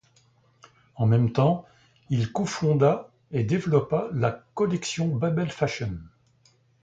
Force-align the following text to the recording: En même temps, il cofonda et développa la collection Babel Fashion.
En 0.95 1.05
même 1.05 1.31
temps, 1.31 1.63
il 2.09 2.31
cofonda 2.31 3.11
et 3.29 3.43
développa 3.43 4.07
la 4.13 4.31
collection 4.55 5.07
Babel 5.09 5.51
Fashion. 5.51 5.99